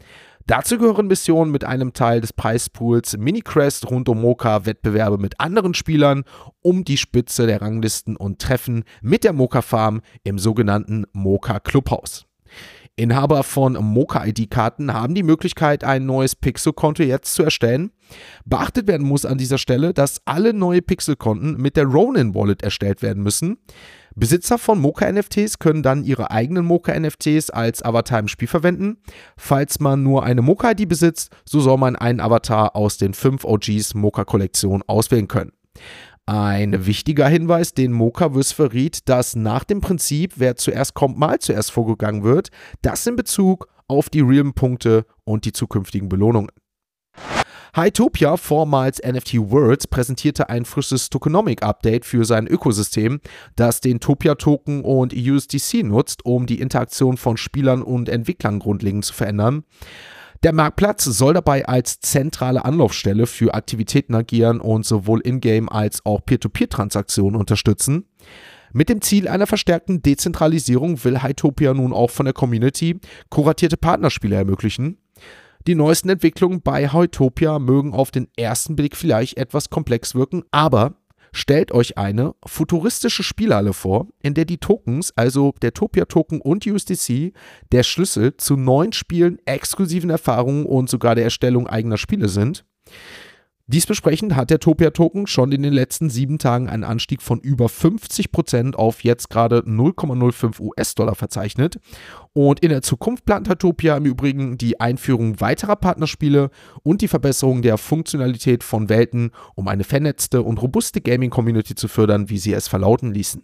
Dazu 0.49 0.79
gehören 0.79 1.09
Missionen 1.09 1.51
mit 1.51 1.65
einem 1.65 1.93
Teil 1.93 2.21
des 2.21 2.33
Preispools, 2.33 3.17
Mini-Crest 3.17 3.91
rund 3.91 4.09
um 4.09 4.21
Mocha, 4.21 4.65
Wettbewerbe 4.65 5.19
mit 5.19 5.41
anderen 5.41 5.75
Spielern 5.75 6.23
um 6.63 6.85
die 6.85 6.99
Spitze 6.99 7.49
der 7.49 7.63
Ranglisten 7.63 8.17
und 8.17 8.41
Treffen 8.41 8.85
mit 9.03 9.25
der 9.25 9.33
Mocha 9.33 9.61
Farm 9.61 10.03
im 10.23 10.39
sogenannten 10.39 11.05
Mocha 11.13 11.59
Clubhaus. 11.59 12.26
Inhaber 12.99 13.43
von 13.43 13.75
Mocha-ID-Karten 13.75 14.95
haben 14.95 15.15
die 15.15 15.23
Möglichkeit, 15.23 15.85
ein 15.85 16.07
neues 16.07 16.35
Pixel-Konto 16.35 17.03
jetzt 17.03 17.35
zu 17.35 17.43
erstellen. 17.43 17.93
Beachtet 18.47 18.87
werden 18.87 19.07
muss 19.07 19.27
an 19.27 19.37
dieser 19.37 19.59
Stelle, 19.59 19.93
dass 19.93 20.23
alle 20.25 20.55
neue 20.55 20.81
Pixel-Konten 20.81 21.59
mit 21.59 21.77
der 21.77 21.85
Ronin 21.85 22.35
Wallet 22.35 22.63
erstellt 22.63 23.03
werden 23.03 23.23
müssen. 23.23 23.59
Besitzer 24.15 24.57
von 24.57 24.81
Mocha-NFTs 24.81 25.59
können 25.59 25.83
dann 25.83 26.05
ihre 26.05 26.31
eigenen 26.31 26.65
Mocha-NFTs 26.65 27.51
als 27.51 27.83
Avatar 27.85 28.21
im 28.21 28.29
Spiel 28.29 28.49
verwenden. 28.49 28.97
Falls 29.37 29.79
man 29.79 30.03
nur 30.03 30.25
eine 30.25 30.41
Mocha-ID 30.41 30.89
besitzt, 30.89 31.37
so 31.45 31.61
soll 31.61 31.77
man 31.77 31.97
einen 31.97 32.21
Avatar 32.21 32.75
aus 32.75 32.97
den 32.97 33.13
fünf 33.13 33.45
OGs 33.45 33.93
Mocha-Kollektion 33.93 34.83
auswählen 34.87 35.29
können. 35.29 35.53
Ein 36.29 36.87
wichtiger 36.87 37.29
Hinweis, 37.29 37.73
den 37.73 37.93
Mochaverse 37.93 38.53
verriet, 38.53 39.09
dass 39.09 39.37
nach 39.37 39.63
dem 39.63 39.81
Prinzip, 39.81 40.33
wer 40.37 40.57
zuerst 40.57 40.95
kommt, 40.95 41.17
mal 41.17 41.39
zuerst 41.39 41.71
vorgegangen 41.71 42.25
wird, 42.25 42.49
das 42.83 43.07
in 43.07 43.15
Bezug 43.15 43.69
auf 43.87 44.11
die 44.11 44.23
Realm-Punkte 44.23 45.07
und 45.23 45.45
die 45.45 45.53
zukünftigen 45.53 46.09
Belohnungen. 46.09 46.51
Hytopia, 47.77 48.37
vormals 48.37 49.01
NFT 49.01 49.35
Worlds, 49.35 49.87
präsentierte 49.87 50.49
ein 50.49 50.65
frisches 50.65 51.11
Tokenomic-Update 51.11 52.05
für 52.05 52.25
sein 52.25 52.49
Ökosystem, 52.49 53.21
das 53.55 53.81
den 53.81 54.01
Topia-Token 54.01 54.83
und 54.83 55.15
USDC 55.15 55.85
nutzt, 55.85 56.25
um 56.25 56.47
die 56.47 56.61
Interaktion 56.61 57.19
von 57.19 57.37
Spielern 57.37 57.83
und 57.83 58.09
Entwicklern 58.09 58.59
grundlegend 58.59 59.05
zu 59.05 59.13
verändern. 59.13 59.63
Der 60.43 60.53
Marktplatz 60.53 61.05
soll 61.05 61.35
dabei 61.35 61.67
als 61.67 62.01
zentrale 62.01 62.65
Anlaufstelle 62.65 63.27
für 63.27 63.55
Aktivitäten 63.55 64.15
agieren 64.15 64.61
und 64.61 64.85
sowohl 64.85 65.21
Ingame 65.25 65.71
als 65.71 66.05
auch 66.05 66.25
Peer-to-Peer-Transaktionen 66.25 67.39
unterstützen. 67.39 68.07
Mit 68.73 68.89
dem 68.89 69.01
Ziel 69.01 69.29
einer 69.29 69.47
verstärkten 69.47 70.03
Dezentralisierung 70.03 71.03
will 71.05 71.23
Hytopia 71.23 71.73
nun 71.73 71.93
auch 71.93 72.11
von 72.11 72.27
der 72.27 72.35
Community 72.35 73.01
kuratierte 73.31 73.77
Partnerspiele 73.77 74.37
ermöglichen. 74.37 74.99
Die 75.67 75.75
neuesten 75.75 76.11
Entwicklungen 76.11 76.63
bei 76.63 76.93
Heutopia 76.93 77.59
mögen 77.59 77.93
auf 77.93 78.11
den 78.11 78.29
ersten 78.37 78.77
Blick 78.77 78.97
vielleicht 78.97 79.37
etwas 79.37 79.71
komplex 79.71 80.15
wirken, 80.15 80.45
aber 80.53 80.95
stellt 81.37 81.71
euch 81.71 81.99
eine 81.99 82.35
futuristische 82.45 83.23
Spielhalle 83.23 83.75
vor, 83.75 84.07
in 84.23 84.35
der 84.35 84.47
die 84.47 84.59
Tokens, 84.59 85.13
also 85.17 85.53
der 85.61 85.75
Topia-Token 85.75 86.41
und 86.41 86.67
USDC, 86.67 87.33
der 87.73 87.83
Schlüssel 87.83 88.37
zu 88.39 88.57
neuen 88.57 88.93
Spielen, 88.93 89.39
exklusiven 89.45 90.11
Erfahrungen 90.11 90.65
und 90.65 90.89
sogar 90.89 91.15
der 91.15 91.25
Erstellung 91.25 91.67
eigener 91.67 91.99
Spiele 91.99 92.29
sind. 92.29 92.65
Dies 93.69 93.85
besprechend 93.85 94.37
hat 94.37 94.51
der 94.51 94.61
Topia-Token 94.61 95.27
schon 95.27 95.51
in 95.51 95.65
den 95.65 95.73
letzten 95.73 96.09
sieben 96.09 96.39
Tagen 96.39 96.69
einen 96.69 96.85
Anstieg 96.85 97.21
von 97.21 97.41
über 97.41 97.67
50% 97.67 98.77
auf 98.77 99.03
jetzt 99.03 99.29
gerade 99.29 99.65
0,05 99.67 100.61
US-Dollar 100.61 101.17
verzeichnet. 101.17 101.81
Und 102.33 102.61
in 102.61 102.69
der 102.69 102.83
Zukunft 102.83 103.25
plant 103.25 103.49
Topia 103.59 103.97
im 103.97 104.05
Übrigen 104.05 104.57
die 104.57 104.79
Einführung 104.79 105.41
weiterer 105.41 105.75
Partnerspiele 105.75 106.51
und 106.85 107.01
die 107.01 107.09
Verbesserung 107.09 107.61
der 107.63 107.77
Funktionalität 107.77 108.63
von 108.63 108.89
Welten, 108.89 109.33
um 109.57 109.67
eine 109.67 109.83
vernetzte 109.83 110.43
und 110.43 110.63
robuste 110.63 111.01
Gaming-Community 111.01 111.75
zu 111.75 111.89
fördern, 111.89 112.31
wie 112.31 112.39
sie 112.39 112.53
es 112.53 112.69
verlauten 112.69 113.13
ließen. 113.13 113.43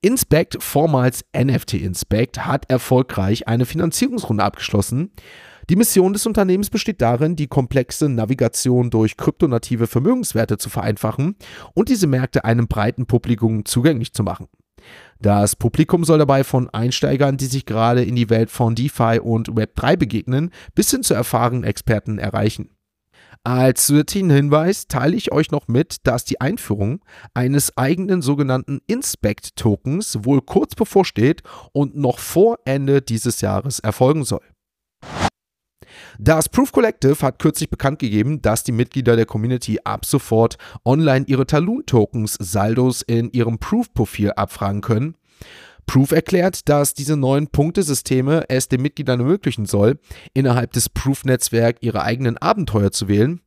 Inspect, 0.00 0.62
vormals 0.62 1.26
NFT 1.36 1.74
Inspect, 1.74 2.46
hat 2.46 2.70
erfolgreich 2.70 3.48
eine 3.48 3.66
Finanzierungsrunde 3.66 4.42
abgeschlossen. 4.42 5.10
Die 5.70 5.76
Mission 5.76 6.12
des 6.12 6.26
Unternehmens 6.26 6.68
besteht 6.68 7.00
darin, 7.00 7.36
die 7.36 7.46
komplexe 7.46 8.08
Navigation 8.10 8.90
durch 8.90 9.16
kryptonative 9.16 9.86
Vermögenswerte 9.86 10.58
zu 10.58 10.68
vereinfachen 10.68 11.36
und 11.72 11.88
diese 11.88 12.06
Märkte 12.06 12.44
einem 12.44 12.68
breiten 12.68 13.06
Publikum 13.06 13.64
zugänglich 13.64 14.12
zu 14.12 14.22
machen. 14.22 14.48
Das 15.20 15.56
Publikum 15.56 16.04
soll 16.04 16.18
dabei 16.18 16.44
von 16.44 16.68
Einsteigern, 16.68 17.38
die 17.38 17.46
sich 17.46 17.64
gerade 17.64 18.04
in 18.04 18.14
die 18.14 18.28
Welt 18.28 18.50
von 18.50 18.74
DeFi 18.74 19.20
und 19.22 19.52
Web3 19.52 19.96
begegnen, 19.96 20.50
bis 20.74 20.90
hin 20.90 21.02
zu 21.02 21.14
erfahrenen 21.14 21.64
Experten 21.64 22.18
erreichen. 22.18 22.68
Als 23.42 23.86
zusätzlichen 23.86 24.30
Hinweis 24.30 24.86
teile 24.86 25.16
ich 25.16 25.32
euch 25.32 25.50
noch 25.50 25.68
mit, 25.68 26.06
dass 26.06 26.24
die 26.24 26.40
Einführung 26.40 27.04
eines 27.32 27.76
eigenen 27.76 28.22
sogenannten 28.22 28.80
Inspect-Tokens 28.86 30.24
wohl 30.24 30.42
kurz 30.42 30.74
bevorsteht 30.74 31.42
und 31.72 31.96
noch 31.96 32.18
vor 32.18 32.58
Ende 32.64 33.00
dieses 33.00 33.40
Jahres 33.40 33.80
erfolgen 33.80 34.24
soll. 34.24 34.42
Das 36.18 36.48
Proof 36.48 36.72
Collective 36.72 37.18
hat 37.20 37.38
kürzlich 37.38 37.70
bekannt 37.70 37.98
gegeben, 37.98 38.42
dass 38.42 38.64
die 38.64 38.72
Mitglieder 38.72 39.16
der 39.16 39.26
Community 39.26 39.78
ab 39.84 40.04
sofort 40.04 40.56
online 40.84 41.24
ihre 41.28 41.46
Talon-Tokens 41.46 42.36
Saldos 42.40 43.02
in 43.02 43.30
ihrem 43.32 43.58
Proof-Profil 43.58 44.32
abfragen 44.32 44.80
können. 44.80 45.16
Proof 45.86 46.12
erklärt, 46.12 46.68
dass 46.68 46.94
diese 46.94 47.16
neuen 47.16 47.48
Punktesysteme 47.48 48.44
es 48.48 48.68
den 48.68 48.82
Mitgliedern 48.82 49.20
ermöglichen 49.20 49.66
soll, 49.66 49.98
innerhalb 50.32 50.72
des 50.72 50.88
Proof-Netzwerks 50.88 51.80
ihre 51.82 52.02
eigenen 52.02 52.38
Abenteuer 52.38 52.90
zu 52.90 53.08
wählen. 53.08 53.40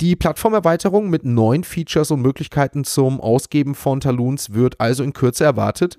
Die 0.00 0.16
Plattformerweiterung 0.16 1.10
mit 1.10 1.26
neuen 1.26 1.62
Features 1.62 2.10
und 2.10 2.22
Möglichkeiten 2.22 2.84
zum 2.84 3.20
Ausgeben 3.20 3.74
von 3.74 4.00
Talons 4.00 4.54
wird 4.54 4.80
also 4.80 5.02
in 5.02 5.12
Kürze 5.12 5.44
erwartet. 5.44 5.98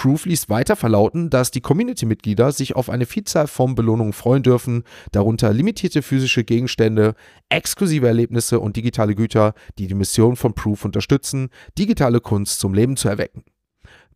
Proof 0.00 0.24
ließ 0.24 0.48
weiter 0.48 0.76
verlauten, 0.76 1.28
dass 1.28 1.50
die 1.50 1.60
Community-Mitglieder 1.60 2.52
sich 2.52 2.74
auf 2.74 2.88
eine 2.88 3.04
Vielzahl 3.04 3.46
von 3.46 3.74
Belohnungen 3.74 4.14
freuen 4.14 4.42
dürfen, 4.42 4.84
darunter 5.12 5.52
limitierte 5.52 6.00
physische 6.00 6.42
Gegenstände, 6.42 7.14
exklusive 7.50 8.06
Erlebnisse 8.06 8.60
und 8.60 8.76
digitale 8.76 9.14
Güter, 9.14 9.52
die 9.78 9.88
die 9.88 9.94
Mission 9.94 10.36
von 10.36 10.54
Proof 10.54 10.86
unterstützen, 10.86 11.50
digitale 11.76 12.20
Kunst 12.22 12.60
zum 12.60 12.72
Leben 12.72 12.96
zu 12.96 13.10
erwecken. 13.10 13.44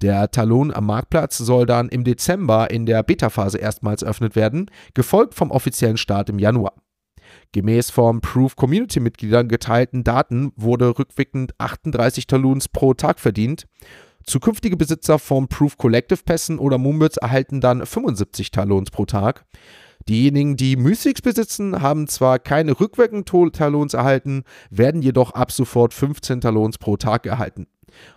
Der 0.01 0.31
Talon 0.31 0.73
am 0.73 0.87
Marktplatz 0.87 1.37
soll 1.37 1.67
dann 1.67 1.91
im 1.91 2.03
Dezember 2.03 2.71
in 2.71 2.87
der 2.87 3.03
Beta-Phase 3.03 3.59
erstmals 3.59 4.01
eröffnet 4.01 4.37
werden, 4.37 4.71
gefolgt 4.95 5.35
vom 5.35 5.51
offiziellen 5.51 5.99
Start 5.99 6.31
im 6.31 6.39
Januar. 6.39 6.73
Gemäß 7.53 7.91
vom 7.91 8.23
Proof 8.23 8.57
Community-Mitgliedern 8.57 9.49
geteilten 9.49 10.03
Daten 10.03 10.53
wurde 10.57 10.99
rückwirkend 10.99 11.53
38 11.59 12.27
Talons 12.27 12.71
pro 12.71 12.95
Tag 12.95 13.21
verdient. 13.21 13.67
Zukünftige 14.27 14.77
Besitzer 14.77 15.19
von 15.19 15.49
Proof 15.49 15.77
Collective 15.77 16.21
Pässen 16.25 16.59
oder 16.59 16.79
Moonbirds 16.79 17.19
erhalten 17.19 17.61
dann 17.61 17.85
75 17.85 18.51
Talons 18.51 18.91
pro 18.91 19.05
Tag. 19.05 19.45
Diejenigen, 20.09 20.57
die 20.57 20.77
Mystics 20.77 21.23
besitzen, 21.23 21.81
haben 21.81 22.07
zwar 22.09 22.39
keine 22.39 22.79
rückwirkenden 22.79 23.53
Talons 23.53 23.95
erhalten, 23.95 24.45
werden 24.71 25.03
jedoch 25.03 25.33
ab 25.33 25.53
sofort 25.53 25.95
15 25.95 26.41
Talons 26.41 26.79
pro 26.79 26.97
Tag 26.97 27.27
erhalten. 27.27 27.67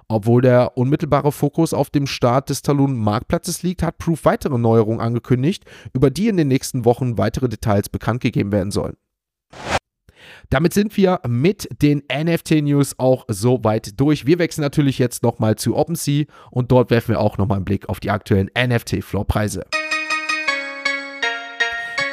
Obwohl 0.07 0.41
der 0.41 0.77
unmittelbare 0.77 1.31
Fokus 1.31 1.73
auf 1.73 1.89
dem 1.89 2.07
Start 2.07 2.49
des 2.49 2.61
Talon-Marktplatzes 2.61 3.63
liegt, 3.63 3.83
hat 3.83 3.97
Proof 3.97 4.25
weitere 4.25 4.57
Neuerungen 4.57 5.01
angekündigt, 5.01 5.65
über 5.93 6.09
die 6.09 6.29
in 6.29 6.37
den 6.37 6.47
nächsten 6.47 6.85
Wochen 6.85 7.17
weitere 7.17 7.47
Details 7.47 7.89
bekannt 7.89 8.21
gegeben 8.21 8.51
werden 8.51 8.71
sollen. 8.71 8.97
Damit 10.49 10.73
sind 10.73 10.95
wir 10.97 11.19
mit 11.27 11.67
den 11.81 12.03
NFT-News 12.11 12.95
auch 12.97 13.25
soweit 13.27 13.99
durch. 13.99 14.25
Wir 14.25 14.39
wechseln 14.39 14.61
natürlich 14.61 14.99
jetzt 14.99 15.23
nochmal 15.23 15.55
zu 15.55 15.75
OpenSea 15.75 16.25
und 16.51 16.71
dort 16.71 16.89
werfen 16.89 17.09
wir 17.09 17.19
auch 17.19 17.37
nochmal 17.37 17.57
einen 17.57 17.65
Blick 17.65 17.89
auf 17.89 17.99
die 17.99 18.11
aktuellen 18.11 18.49
NFT-Floorpreise. 18.57 19.65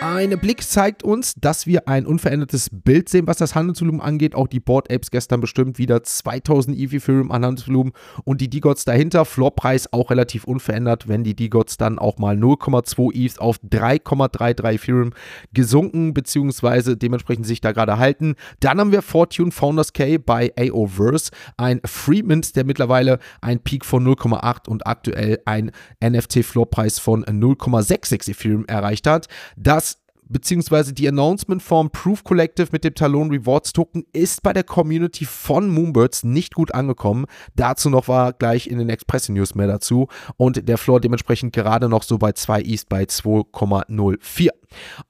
Ein 0.06 0.38
Blick 0.38 0.62
zeigt 0.62 1.02
uns, 1.02 1.32
dass 1.34 1.66
wir 1.66 1.88
ein 1.88 2.04
unverändertes 2.04 2.68
Bild 2.70 3.08
sehen, 3.08 3.26
was 3.26 3.38
das 3.38 3.54
Handelsvolumen 3.54 4.02
angeht. 4.02 4.34
Auch 4.34 4.49
die 4.49 4.61
Board 4.61 4.92
Apes 4.92 5.11
gestern 5.11 5.40
bestimmt 5.40 5.78
wieder 5.78 6.02
2000 6.02 6.78
Ethereum 6.78 7.32
an 7.32 7.42
Handelsvolumen 7.42 7.94
und 8.23 8.42
die 8.42 8.50
D-Gods 8.50 8.84
dahinter. 8.84 9.25
Floorpreis 9.25 9.90
auch 9.94 10.11
relativ 10.11 10.44
unverändert, 10.44 11.08
wenn 11.08 11.25
die 11.25 11.34
D-Gods 11.34 11.78
dann 11.78 11.99
auch 11.99 12.18
mal 12.18 12.37
0,2 12.37 13.14
ETH 13.14 13.38
auf 13.38 13.56
3,33 13.61 14.75
Ethereum 14.75 15.14
gesunken, 15.54 16.12
beziehungsweise 16.12 16.99
dementsprechend 16.99 17.46
sich 17.46 17.62
da 17.62 17.73
gerade 17.73 17.96
halten. 17.96 18.34
Dann 18.61 18.80
haben 18.80 18.92
wir 18.92 19.00
Fortune 19.00 19.52
Founders 19.52 19.94
K 19.94 20.18
bei 20.18 20.52
AOVerse, 20.58 21.30
ein 21.56 21.80
Freemint, 21.87 22.56
der 22.56 22.66
mittlerweile 22.66 23.20
ein 23.40 23.58
Peak 23.58 23.87
von 23.87 24.06
0,8 24.06 24.68
und 24.68 24.87
aktuell 24.87 25.40
ein 25.46 25.70
NFT-Floorpreis 26.04 26.99
von 26.99 27.25
0,66 27.25 28.32
Ethereum 28.32 28.66
erreicht 28.66 29.06
hat. 29.06 29.28
Das 29.56 29.93
beziehungsweise 30.28 30.93
die 30.93 31.09
Announcement 31.09 31.62
vom 31.62 31.90
Proof 31.90 32.25
Collective 32.25 32.69
mit 32.73 32.85
dem 32.85 32.95
Talon 32.95 33.31
Rewards 33.31 33.73
Token 33.73 34.04
ist 34.12 34.43
bei 34.43 34.52
der 34.52 34.64
Community 34.64 35.25
von 35.25 35.69
Moonbirds 35.69 36.25
nicht 36.25 36.54
gut 36.54 36.75
angekommen. 36.75 37.26
Dazu 37.57 37.90
noch 37.90 38.09
war 38.09 38.33
gleich 38.33 38.66
in 38.66 38.78
den 38.78 38.88
Express 38.88 39.28
News 39.28 39.54
mehr 39.54 39.66
dazu 39.66 40.09
und 40.37 40.69
der 40.69 40.78
Floor 40.78 41.00
dementsprechend 41.00 41.52
gerade 41.52 41.88
noch 41.88 42.02
so 42.02 42.19
bei 42.19 42.33
2 42.33 42.62
East 42.62 42.88
bei 42.88 43.04
2,04. 43.04 44.50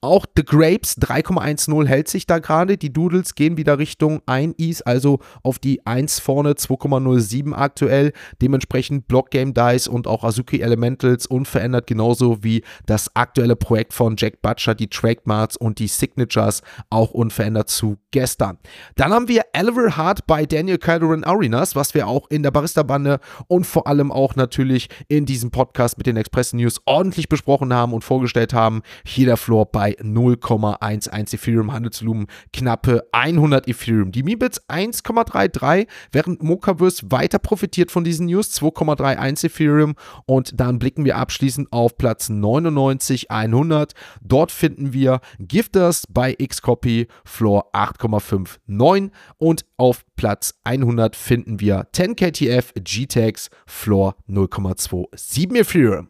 Auch 0.01 0.25
The 0.35 0.43
Grapes 0.43 0.97
3,10 0.97 1.85
hält 1.85 2.07
sich 2.07 2.27
da 2.27 2.39
gerade. 2.39 2.77
Die 2.77 2.91
Doodles 2.91 3.35
gehen 3.35 3.57
wieder 3.57 3.79
Richtung 3.79 4.21
1 4.25 4.55
East, 4.57 4.87
also 4.87 5.19
auf 5.43 5.59
die 5.59 5.85
1 5.85 6.19
vorne, 6.19 6.53
2,07 6.53 7.53
aktuell. 7.53 8.13
Dementsprechend 8.41 9.07
Block 9.07 9.31
Game 9.31 9.53
Dice 9.53 9.87
und 9.87 10.07
auch 10.07 10.23
Azuki 10.23 10.61
Elementals 10.61 11.27
unverändert, 11.27 11.87
genauso 11.87 12.43
wie 12.43 12.63
das 12.85 13.15
aktuelle 13.15 13.55
Projekt 13.55 13.93
von 13.93 14.15
Jack 14.17 14.41
Butcher, 14.41 14.75
die 14.75 14.89
Trademarks 14.89 15.57
und 15.57 15.79
die 15.79 15.87
Signatures 15.87 16.61
auch 16.89 17.11
unverändert 17.11 17.69
zu 17.69 17.97
gestern. 18.11 18.57
Dann 18.95 19.13
haben 19.13 19.27
wir 19.27 19.43
Oliver 19.57 19.97
Hart 19.97 20.27
bei 20.27 20.45
Daniel 20.45 20.77
Calderon 20.77 21.23
Arenas, 21.23 21.75
was 21.75 21.93
wir 21.93 22.07
auch 22.07 22.29
in 22.29 22.43
der 22.43 22.51
Barista-Bande 22.51 23.19
und 23.47 23.65
vor 23.65 23.87
allem 23.87 24.11
auch 24.11 24.35
natürlich 24.35 24.89
in 25.07 25.25
diesem 25.25 25.51
Podcast 25.51 25.97
mit 25.97 26.07
den 26.07 26.17
Express 26.17 26.53
News 26.53 26.81
ordentlich 26.85 27.29
besprochen 27.29 27.73
haben 27.73 27.93
und 27.93 28.03
vorgestellt 28.03 28.53
haben. 28.53 28.81
Hier 29.05 29.25
der 29.25 29.37
Flo 29.37 29.54
Floor 29.55 29.71
bei 29.71 29.91
0,11 29.99 31.33
Ethereum, 31.33 31.71
Handelsvolumen 31.71 32.27
knappe 32.51 33.07
100 33.13 33.69
Ethereum. 33.69 34.11
Die 34.11 34.23
Mibits 34.23 34.61
1,33, 34.67 35.87
während 36.11 36.43
Mokaverse 36.43 37.09
weiter 37.09 37.39
profitiert 37.39 37.89
von 37.89 38.03
diesen 38.03 38.25
News, 38.25 38.51
2,31 38.59 39.45
Ethereum 39.45 39.95
und 40.25 40.59
dann 40.59 40.77
blicken 40.77 41.05
wir 41.05 41.15
abschließend 41.15 41.71
auf 41.71 41.97
Platz 41.97 42.27
99, 42.27 43.31
100. 43.31 43.93
Dort 44.21 44.51
finden 44.51 44.91
wir 44.91 45.21
Gifters 45.39 46.03
bei 46.09 46.33
Xcopy, 46.33 47.07
Floor 47.23 47.69
8,59 47.73 49.11
und 49.37 49.65
auf 49.77 50.03
Platz 50.17 50.55
100 50.65 51.15
finden 51.15 51.61
wir 51.61 51.87
10KTF 51.93 52.73
GTEX, 52.77 53.49
Floor 53.65 54.15
0,27 54.27 55.57
Ethereum. 55.57 56.09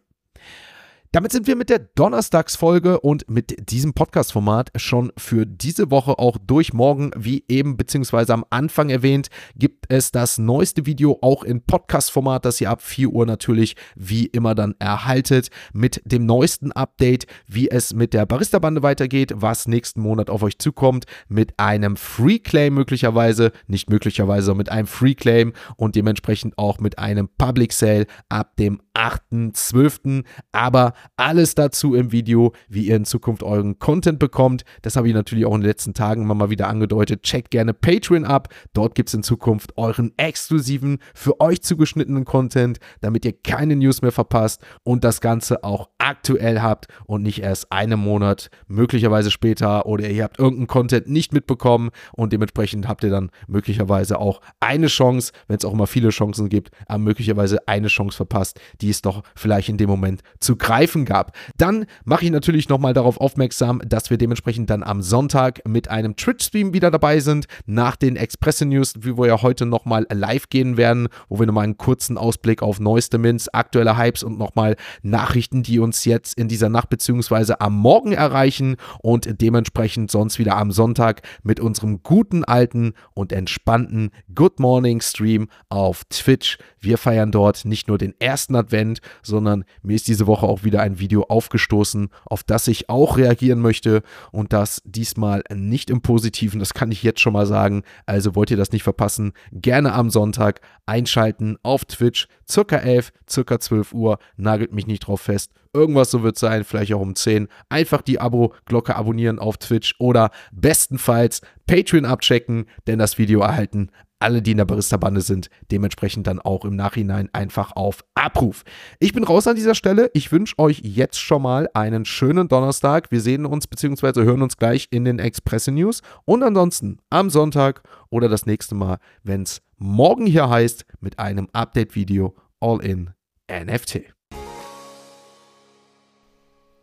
Damit 1.15 1.31
sind 1.31 1.47
wir 1.47 1.55
mit 1.55 1.69
der 1.69 1.79
Donnerstagsfolge 1.79 2.99
und 2.99 3.29
mit 3.29 3.69
diesem 3.71 3.93
Podcast-Format 3.93 4.71
schon 4.75 5.13
für 5.15 5.45
diese 5.45 5.89
Woche 5.89 6.19
auch 6.19 6.37
durch. 6.37 6.73
Morgen, 6.73 7.11
wie 7.15 7.45
eben 7.47 7.77
beziehungsweise 7.77 8.33
am 8.33 8.43
Anfang 8.49 8.89
erwähnt, 8.89 9.29
gibt 9.55 9.85
es 9.87 10.11
das 10.11 10.37
neueste 10.37 10.85
Video 10.85 11.17
auch 11.21 11.45
in 11.45 11.61
Podcast-Format, 11.61 12.43
das 12.43 12.59
ihr 12.59 12.69
ab 12.69 12.81
4 12.81 13.07
Uhr 13.11 13.25
natürlich 13.25 13.77
wie 13.95 14.25
immer 14.25 14.55
dann 14.55 14.75
erhaltet 14.79 15.51
mit 15.71 16.01
dem 16.03 16.25
neuesten 16.25 16.73
Update, 16.73 17.27
wie 17.47 17.71
es 17.71 17.93
mit 17.93 18.13
der 18.13 18.25
Barista-Bande 18.25 18.83
weitergeht, 18.83 19.31
was 19.37 19.69
nächsten 19.69 20.01
Monat 20.01 20.29
auf 20.29 20.43
euch 20.43 20.59
zukommt, 20.59 21.05
mit 21.29 21.57
einem 21.57 21.95
Free-Claim 21.95 22.73
möglicherweise, 22.73 23.53
nicht 23.67 23.89
möglicherweise, 23.89 24.53
mit 24.53 24.67
einem 24.67 24.87
Free-Claim 24.87 25.53
und 25.77 25.95
dementsprechend 25.95 26.57
auch 26.57 26.79
mit 26.79 26.99
einem 26.99 27.29
Public 27.37 27.71
Sale 27.71 28.05
ab 28.27 28.57
dem 28.57 28.81
8.12. 28.95 30.25
Aber 30.51 30.93
alles 31.17 31.55
dazu 31.55 31.95
im 31.95 32.11
Video, 32.11 32.53
wie 32.67 32.87
ihr 32.87 32.95
in 32.95 33.05
Zukunft 33.05 33.43
euren 33.43 33.79
Content 33.79 34.19
bekommt. 34.19 34.63
Das 34.81 34.95
habe 34.95 35.07
ich 35.07 35.13
natürlich 35.13 35.45
auch 35.45 35.55
in 35.55 35.61
den 35.61 35.67
letzten 35.67 35.93
Tagen 35.93 36.23
immer 36.23 36.35
mal 36.35 36.49
wieder 36.49 36.67
angedeutet. 36.67 37.23
Checkt 37.23 37.51
gerne 37.51 37.73
Patreon 37.73 38.25
ab. 38.25 38.49
Dort 38.73 38.95
gibt 38.95 39.09
es 39.09 39.15
in 39.15 39.23
Zukunft 39.23 39.77
euren 39.77 40.13
exklusiven, 40.17 40.99
für 41.13 41.39
euch 41.39 41.61
zugeschnittenen 41.61 42.25
Content, 42.25 42.79
damit 43.01 43.25
ihr 43.25 43.33
keine 43.33 43.75
News 43.75 44.01
mehr 44.01 44.11
verpasst 44.11 44.61
und 44.83 45.03
das 45.03 45.21
Ganze 45.21 45.63
auch 45.63 45.89
aktuell 45.97 46.61
habt 46.61 46.87
und 47.05 47.23
nicht 47.23 47.41
erst 47.41 47.71
einen 47.71 47.99
Monat, 47.99 48.49
möglicherweise 48.67 49.31
später 49.31 49.85
oder 49.85 50.09
ihr 50.09 50.23
habt 50.23 50.39
irgendeinen 50.39 50.67
Content 50.67 51.07
nicht 51.07 51.33
mitbekommen 51.33 51.89
und 52.13 52.33
dementsprechend 52.33 52.87
habt 52.87 53.03
ihr 53.03 53.09
dann 53.09 53.31
möglicherweise 53.47 54.19
auch 54.19 54.41
eine 54.59 54.87
Chance, 54.87 55.31
wenn 55.47 55.57
es 55.57 55.65
auch 55.65 55.73
immer 55.73 55.87
viele 55.87 56.09
Chancen 56.09 56.49
gibt, 56.49 56.69
aber 56.87 56.99
möglicherweise 56.99 57.67
eine 57.67 57.87
Chance 57.87 58.15
verpasst, 58.15 58.59
die 58.81 58.89
es 58.89 59.01
doch 59.01 59.23
vielleicht 59.35 59.69
in 59.69 59.77
dem 59.77 59.89
Moment 59.89 60.21
zu 60.39 60.55
greifen 60.55 60.94
Treffen 60.95 61.05
gab. 61.05 61.35
Dann 61.57 61.85
mache 62.05 62.25
ich 62.25 62.31
natürlich 62.31 62.69
nochmal 62.69 62.93
darauf 62.93 63.19
aufmerksam, 63.19 63.81
dass 63.85 64.09
wir 64.09 64.17
dementsprechend 64.17 64.69
dann 64.69 64.83
am 64.83 65.01
Sonntag 65.01 65.61
mit 65.67 65.89
einem 65.89 66.15
Twitch-Stream 66.15 66.73
wieder 66.73 66.89
dabei 66.89 67.19
sind, 67.19 67.47
nach 67.65 67.95
den 67.95 68.15
Expresse 68.15 68.65
News, 68.65 68.93
wie 68.99 69.17
wir 69.17 69.27
ja 69.27 69.41
heute 69.41 69.65
nochmal 69.65 70.07
live 70.11 70.49
gehen 70.49 70.77
werden, 70.77 71.09
wo 71.27 71.39
wir 71.39 71.45
nochmal 71.45 71.65
einen 71.65 71.77
kurzen 71.77 72.17
Ausblick 72.17 72.61
auf 72.61 72.79
neueste 72.79 73.17
Mints, 73.17 73.49
aktuelle 73.49 73.97
Hypes 73.97 74.23
und 74.23 74.37
nochmal 74.37 74.75
Nachrichten, 75.01 75.63
die 75.63 75.79
uns 75.79 76.05
jetzt 76.05 76.37
in 76.37 76.47
dieser 76.47 76.69
Nacht 76.69 76.89
bzw. 76.89 77.55
am 77.59 77.77
Morgen 77.77 78.13
erreichen 78.13 78.77
und 79.01 79.41
dementsprechend 79.41 80.11
sonst 80.11 80.39
wieder 80.39 80.55
am 80.57 80.71
Sonntag 80.71 81.21
mit 81.43 81.59
unserem 81.59 82.03
guten 82.03 82.43
alten 82.45 82.93
und 83.13 83.33
entspannten 83.33 84.11
Good 84.33 84.59
Morning 84.59 85.01
Stream 85.01 85.49
auf 85.69 86.03
Twitch. 86.09 86.57
Wir 86.79 86.97
feiern 86.97 87.31
dort 87.31 87.65
nicht 87.65 87.87
nur 87.87 87.97
den 87.97 88.13
ersten 88.19 88.55
Advent, 88.55 88.99
sondern 89.23 89.65
mir 89.81 89.95
ist 89.95 90.07
diese 90.07 90.27
Woche 90.27 90.45
auch 90.45 90.63
wieder 90.63 90.74
ein 90.81 90.99
Video 90.99 91.23
aufgestoßen, 91.23 92.09
auf 92.25 92.43
das 92.43 92.67
ich 92.67 92.89
auch 92.89 93.17
reagieren 93.17 93.59
möchte 93.59 94.01
und 94.31 94.53
das 94.53 94.81
diesmal 94.85 95.43
nicht 95.53 95.89
im 95.89 96.01
Positiven, 96.01 96.59
das 96.59 96.73
kann 96.73 96.91
ich 96.91 97.03
jetzt 97.03 97.19
schon 97.19 97.33
mal 97.33 97.45
sagen. 97.45 97.83
Also 98.05 98.35
wollt 98.35 98.51
ihr 98.51 98.57
das 98.57 98.71
nicht 98.71 98.83
verpassen, 98.83 99.33
gerne 99.51 99.93
am 99.93 100.09
Sonntag 100.09 100.61
einschalten 100.85 101.57
auf 101.63 101.85
Twitch, 101.85 102.27
circa 102.49 102.77
11, 102.77 103.11
circa 103.29 103.59
12 103.59 103.93
Uhr, 103.93 104.19
nagelt 104.37 104.73
mich 104.73 104.87
nicht 104.87 105.07
drauf 105.07 105.21
fest. 105.21 105.51
Irgendwas 105.73 106.09
so 106.09 106.23
wird 106.23 106.37
sein, 106.37 106.63
vielleicht 106.63 106.93
auch 106.93 107.01
um 107.01 107.15
10. 107.15 107.49
Einfach 107.67 108.01
die 108.01 108.21
Abo-Glocke 108.21 108.95
abonnieren 108.95 109.39
auf 109.39 109.57
Twitch 109.57 109.95
oder 109.99 110.31
bestenfalls 110.53 111.41
Patreon 111.67 112.05
abchecken, 112.05 112.67
denn 112.87 112.97
das 112.97 113.17
Video 113.17 113.41
erhalten 113.41 113.91
alle, 114.25 114.41
die 114.41 114.51
in 114.51 114.57
der 114.57 114.65
Barista-Bande 114.65 115.21
sind, 115.21 115.49
dementsprechend 115.71 116.25
dann 116.25 116.39
auch 116.39 116.65
im 116.65 116.75
Nachhinein 116.75 117.29
einfach 117.31 117.73
auf 117.75 118.03
Abruf. 118.15 118.63
Ich 118.99 119.13
bin 119.13 119.23
raus 119.23 119.45
an 119.45 119.55
dieser 119.55 119.75
Stelle. 119.75 120.09
Ich 120.15 120.31
wünsche 120.31 120.57
euch 120.57 120.81
jetzt 120.83 121.19
schon 121.19 121.43
mal 121.43 121.69
einen 121.75 122.05
schönen 122.05 122.47
Donnerstag. 122.47 123.11
Wir 123.11 123.21
sehen 123.21 123.45
uns 123.45 123.67
bzw. 123.67 124.23
hören 124.23 124.41
uns 124.41 124.57
gleich 124.57 124.87
in 124.89 125.05
den 125.05 125.19
Express 125.19 125.67
News 125.67 126.01
und 126.25 126.41
ansonsten 126.41 126.97
am 127.11 127.29
Sonntag 127.29 127.83
oder 128.09 128.27
das 128.27 128.47
nächste 128.47 128.73
Mal, 128.73 128.97
wenn 129.21 129.43
es 129.43 129.61
morgen 129.77 130.25
hier 130.25 130.49
heißt, 130.49 130.85
mit 131.01 131.19
einem 131.19 131.47
Update-Video 131.53 132.33
All 132.59 132.83
in 132.83 133.11
NFT. 133.47 134.14